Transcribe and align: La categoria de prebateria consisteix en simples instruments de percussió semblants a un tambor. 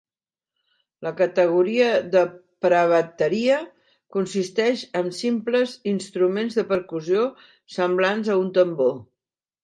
La 1.07 1.09
categoria 1.17 1.89
de 2.13 2.21
prebateria 2.65 3.57
consisteix 4.17 4.81
en 5.01 5.11
simples 5.17 5.75
instruments 5.91 6.57
de 6.61 6.63
percussió 6.71 7.27
semblants 7.75 8.33
a 8.37 8.39
un 8.45 8.49
tambor. 8.57 8.97